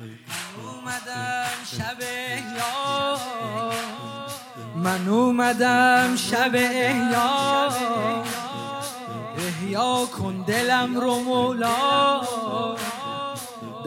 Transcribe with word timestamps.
اومدم 0.00 1.56
شب 1.76 2.00
احیا. 2.00 3.16
من 4.76 5.08
اومدم 5.08 6.16
شب 6.16 6.54
احیا. 6.54 7.68
احیا 9.38 10.06
کن 10.06 10.44
دلم 10.46 11.00
رو 11.00 11.14
مولا. 11.14 12.20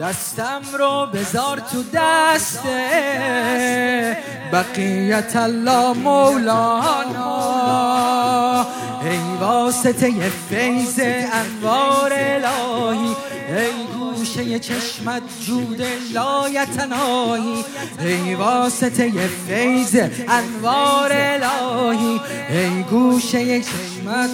دستم 0.00 0.62
رو 0.78 1.06
بذار 1.06 1.58
تو 1.58 1.84
دست 1.94 2.62
بقیت 4.52 5.36
الله 5.36 5.92
مولانا. 5.92 7.34
ای 9.02 9.36
واسطه 9.40 10.30
فیض 10.48 11.00
انوار 11.32 12.12
الهی. 12.12 13.33
ای 13.48 13.84
گوشه 13.98 14.58
چشمت 14.58 15.22
جود 15.46 15.82
لایتنایی 16.12 17.64
ای 18.00 18.34
واسطه 18.34 19.12
فیض 19.46 19.96
انوار 20.28 21.12
الهی. 21.12 22.20
ای 22.50 22.82
گوشه 22.82 23.60
چشمت 23.60 24.30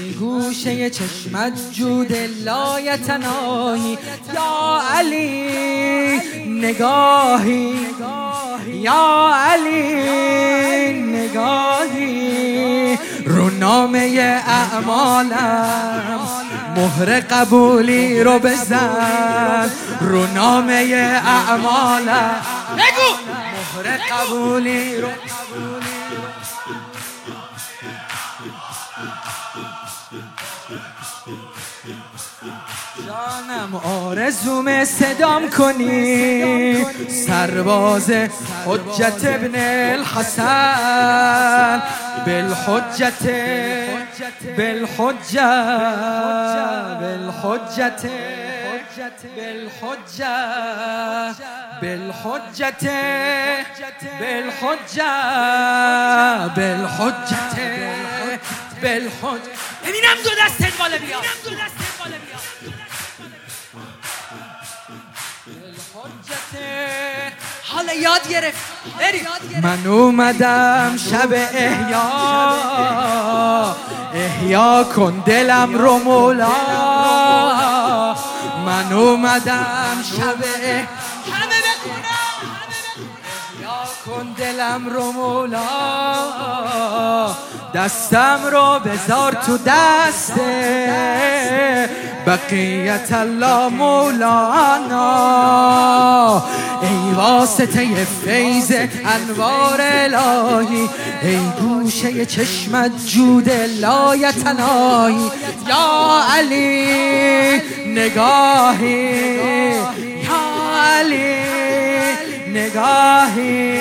ای 0.00 0.12
گوشه 0.12 0.90
چشمت 0.90 1.72
جود 1.72 2.12
لایتنایی 2.44 3.98
یا 4.34 4.80
علی 4.96 5.50
نگاهی. 6.46 7.74
یا 8.72 9.32
علی 9.34 10.92
نگاهی. 11.02 12.98
رو 13.24 13.50
نامه 13.50 13.98
اعمالم. 14.46 16.37
مهر 16.78 17.20
قبولی 17.20 18.22
رو 18.22 18.38
بزن 18.38 19.70
رو 20.00 20.26
نامه 20.26 20.72
اعمالم 21.26 22.40
بگو. 22.76 23.10
مهر 23.52 23.98
قبولی 24.10 25.00
رو 25.00 25.08
جانم 33.06 33.74
آرزوم 33.74 34.84
صدام 34.84 35.50
کنی. 35.50 36.84
سرباز 37.26 38.10
حجت 38.66 39.24
ابن 39.24 39.54
الحسن. 39.94 41.82
بالحجت 42.26 43.22
بالحجة 44.18 45.50
بالحجة 47.00 47.96
بالحجة 49.36 50.38
بالحجة 51.80 52.70
بالحجة 54.20 55.10
بالحجة 56.56 57.40
بالحجة 58.82 59.52
ببینم 59.84 60.18
دو 60.24 60.30
دستت 60.30 60.78
بالا 60.78 60.98
بیا 60.98 61.18
حالا 67.72 67.92
یاد 67.92 68.28
گرفت 68.28 68.58
من 69.62 69.86
اومدم 69.86 70.96
شب 71.10 71.32
احیا 71.32 72.57
احیا 74.48 74.84
کن 74.96 75.22
دلم 75.26 75.78
رو 75.78 75.98
مولا. 75.98 76.48
من 78.66 78.92
اومدم 78.92 80.02
شب 80.02 80.44
همه 81.32 81.60
کن 84.06 84.26
دلم 84.36 84.88
رو 84.88 85.12
مولا. 85.12 85.60
دستم 87.74 88.40
رو 88.52 88.78
بذار 88.78 89.32
تو 89.32 89.58
دست. 89.66 90.32
بقیت 92.28 93.12
الله 93.12 93.68
مولانا. 93.68 95.08
ای 96.82 97.14
واسطه 97.16 97.86
فیض 98.24 98.72
انوار 99.04 99.80
الهی 99.80 100.88
ای 101.22 101.38
گوشه 101.60 102.26
چشمت 102.26 102.90
جود 103.06 103.50
لایتنایی 103.80 105.30
یا 105.68 106.22
علی 106.36 107.62
نگاهی. 107.86 109.74
یا 110.24 110.40
علی 110.98 111.34
نگاهی. 112.52 113.78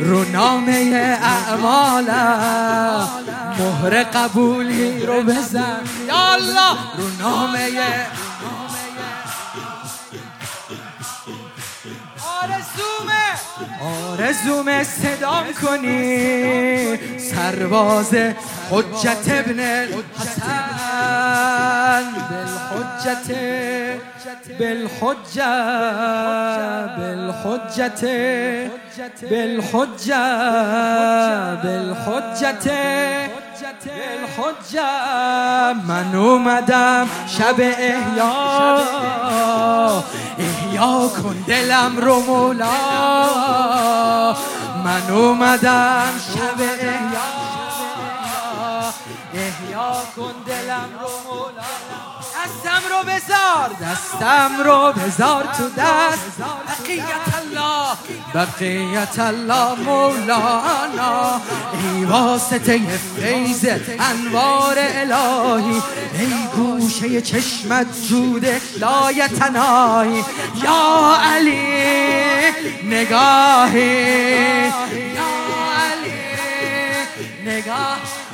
رو 0.00 0.24
نامه 0.32 1.18
اعمالم. 1.22 3.25
مهر 3.58 4.02
قبولی 4.02 5.06
رو 5.06 5.22
بزن. 5.22 5.80
یا 6.08 6.32
الله. 6.32 6.76
رو 6.96 7.08
نامه 7.20 7.68
آرزومه. 12.42 13.26
آرزوم 14.12 14.84
صدام 14.84 15.44
کنی. 15.62 17.18
سرباز 17.18 18.14
حجت 18.70 19.28
ابن 19.28 19.60
الحسن. 19.60 20.86
بالحجت 24.58 25.56
بالحجت 26.98 28.04
بالحجت 29.30 30.20
بالحجت 31.62 32.66
بالحجت 33.56 33.88
بالحجت 33.88 35.76
من 35.88 36.14
اومدم 36.14 37.08
شب 37.26 37.60
احیا. 37.60 38.32
احیا 40.38 41.08
کن 41.22 41.44
دلم 41.46 41.98
رو 41.98 42.20
مولا. 42.20 42.76
من 44.84 45.10
اومدم 45.10 46.12
شب 46.34 46.60
احیا. 46.60 47.26
احیا 49.34 49.92
کن 50.16 50.34
دلم 50.46 50.90
رو 51.00 51.08
مولا. 51.30 52.15
دستم 52.46 52.82
رو 52.90 53.02
بذار. 53.02 53.70
دستم 53.82 54.62
رو 54.64 54.92
بذار 54.92 55.42
تو 55.42 55.68
دست. 55.68 56.40
بقیت 56.68 57.34
الله. 57.38 57.96
بقیت 58.34 59.18
الله 59.18 59.74
مولانا. 59.74 61.40
ای 61.72 62.04
واسطه 62.04 62.80
فیض 63.16 63.66
انوار 64.00 64.76
الهی. 64.78 65.82
ای 66.18 66.48
گوشه 66.56 67.20
چشمت 67.20 67.86
جود 68.08 68.46
لایتنایی 68.76 70.24
یا 70.62 71.16
علی 71.22 71.66
نگاهی. 72.84 74.66
یا 75.14 75.32
علی 75.76 76.26
نگاه 77.44 78.25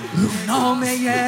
نامه 0.47 0.87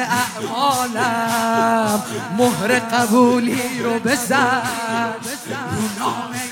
اعمالم 0.09 2.03
مهر 2.37 2.79
قبولی 2.79 3.79
رو 3.83 3.99
بزن. 3.99 4.61
رو 5.23 5.99
نامه 5.99 6.45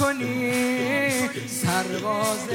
کنی. 0.00 0.93
سرباز 1.34 2.48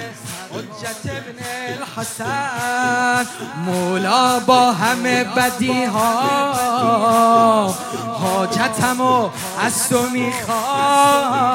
حجت 0.53 1.05
ابن 1.05 1.39
الحسن 1.67 3.27
مولا 3.65 4.39
با 4.39 4.71
همه 4.71 5.23
بدی 5.23 5.83
ها 5.83 7.75
حاجتمو 8.13 9.29
از 9.61 9.89
تو 9.89 10.01
می‌خوام. 10.09 11.49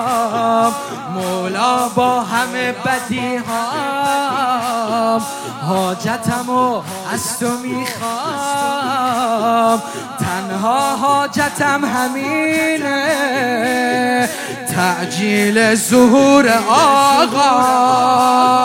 مولا 1.15 1.89
با 1.89 2.21
همه 2.23 2.73
بدی 2.73 3.37
ها 3.37 5.19
حاجتمو 5.69 6.83
از 7.13 7.39
تو 7.39 7.49
می‌خوام. 7.59 8.95
تنها 10.19 10.97
حاجتم 10.97 11.85
همینه. 11.85 13.15
تعجيل 14.77 15.59
الزهور 15.59 16.49
آغا 16.71 18.64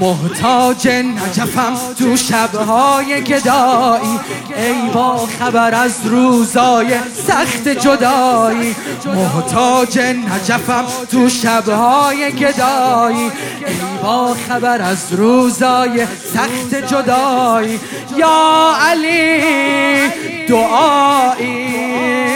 محتاج 0.00 0.88
نجفم 0.88 1.74
تو 1.98 2.16
شبهای 2.16 3.20
گدایی. 3.24 4.20
ای 4.56 4.90
با 4.94 5.16
خبر 5.16 5.74
از 5.74 6.06
روزای 6.06 6.98
سخت 7.26 7.68
جدایی. 7.68 8.76
محتاج 9.06 9.98
نجفم 9.98 10.84
تو 11.10 11.28
شبهای 11.28 12.32
گدایی. 12.32 13.24
ای 13.66 13.76
با 14.02 14.34
خبر 14.48 14.82
از 14.82 15.12
روزای 15.12 16.06
سخت 16.34 16.74
جدایی. 16.74 17.80
یا 18.16 18.74
علی 18.80 19.40
دعایی. 20.48 22.29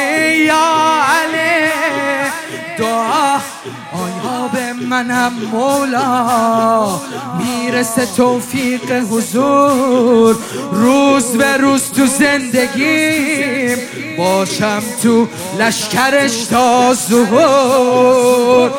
منم 4.88 5.32
مولا. 5.52 7.00
می‌رسه 7.38 8.06
توفیق 8.06 8.92
حضور. 8.92 10.36
روز 10.72 11.36
به 11.36 11.56
روز 11.56 11.92
تو 11.92 12.06
زندگیم. 12.06 13.78
باشم 14.18 14.82
تو 15.02 15.28
لشکرش 15.58 16.44
تا 16.44 16.94
ظهور. 16.94 18.70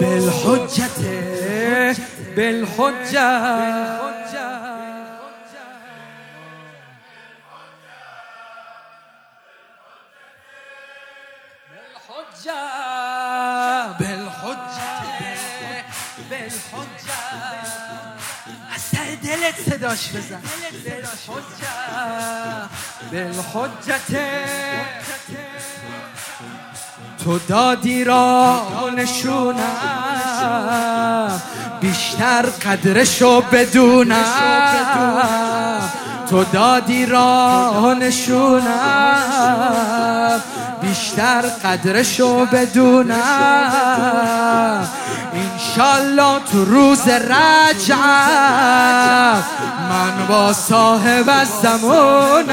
بالحجت 0.00 1.02
بالحجت 18.70 19.16
دلت 19.22 19.54
صداش 19.70 20.08
بزن. 20.08 20.42
بالحجت 23.12 24.10
تو 27.24 27.38
دادی 27.38 28.04
را 28.04 28.62
نشونم. 28.96 29.60
بیشتر 31.80 32.42
قدرشو 32.42 33.40
بدونم. 33.40 34.24
تو 36.30 36.44
دادی 36.44 37.06
را 37.06 37.94
نشونم. 38.00 39.12
بیشتر 40.82 41.42
قدرشو 41.42 42.46
بدونم. 42.46 43.22
انشالله 45.34 46.40
تو 46.52 46.64
روز 46.64 47.08
رجع 47.08 47.96
من 49.90 50.26
با 50.28 50.52
صاحب 50.52 51.28
از 51.28 51.48
زمونم 51.62 52.52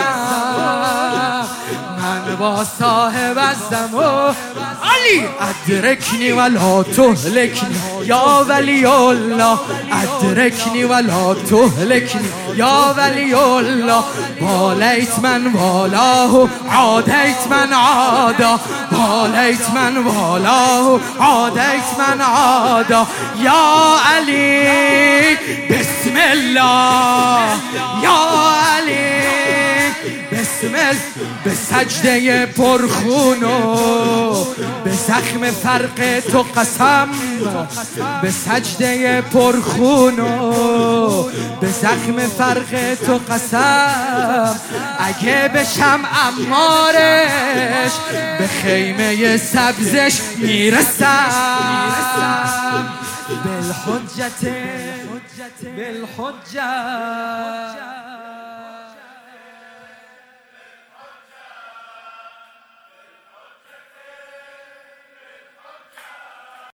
من 2.10 2.36
با 2.36 2.64
صاحب 2.80 3.38
از 3.38 3.58
زمان 3.72 4.36
علی 4.84 5.26
ادرکنی 5.42 6.32
ولا 6.32 6.84
تهلکنی. 6.84 7.76
یا 8.06 8.46
ولی 8.50 8.86
الله 8.86 9.60
ادرکنی 9.92 10.84
ولا 10.84 11.34
تهلکنی. 11.34 12.30
یا 12.56 12.96
ولی 12.98 13.34
الله 13.34 14.04
بالیت 14.42 15.20
من 15.20 15.54
والاه 15.54 16.50
عادیت 16.72 17.48
من 17.50 17.74
عادا. 17.74 18.60
بالیت 18.92 19.70
من 19.76 19.98
والاه 19.98 21.00
عادیت 21.20 21.90
من 22.00 22.22
عادا. 22.22 23.08
یا 23.42 23.96
علی 24.16 24.68
بسم 25.70 26.18
الله. 26.32 26.99
به 31.44 31.54
سجده 31.54 32.46
پرخونو 32.46 33.76
به 34.84 34.92
زخم 34.92 35.52
فرق 35.52 36.20
تو 36.32 36.46
قسم 36.56 37.08
به 38.22 38.32
سجده 38.32 39.22
پرخونو 39.22 40.52
به 41.62 41.72
زخم 41.72 42.28
فرق 42.38 42.96
تو 43.06 43.20
قسم. 43.34 44.60
اگه 45.00 45.52
بشم 45.56 46.00
امارش 46.28 47.92
به 48.40 48.48
خیمه 48.64 49.38
سبزش 49.38 50.20
می‌رسم. 50.38 51.26
بالحجت 53.46 54.54
بالحجت 55.78 56.60